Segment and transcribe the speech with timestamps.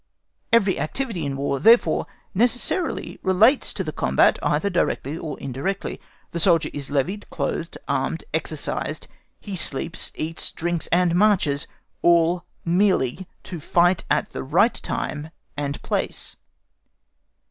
[0.51, 6.01] Every activity in War, therefore, necessarily relates to the combat either directly or indirectly.
[6.31, 9.07] The soldier is levied, clothed, armed, exercised,
[9.39, 11.67] he sleeps, eats, drinks, and marches,
[12.01, 16.35] all merely to fight at the right time and place.